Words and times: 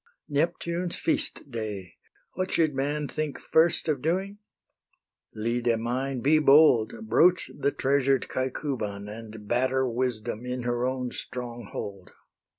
Neptune's 0.27 0.95
feast 0.95 1.51
day! 1.51 1.93
what 2.33 2.49
should 2.51 2.73
man 2.73 3.07
Think 3.07 3.37
first 3.39 3.87
of 3.87 4.01
doing? 4.01 4.39
Lyde 5.35 5.77
mine, 5.79 6.21
be 6.21 6.39
bold, 6.39 7.07
Broach 7.07 7.51
the 7.55 7.69
treasured 7.71 8.27
Caecuban, 8.27 9.07
And 9.07 9.47
batter 9.47 9.87
Wisdom 9.87 10.43
in 10.43 10.63
her 10.63 10.87
own 10.87 11.11
stronghold. 11.11 12.09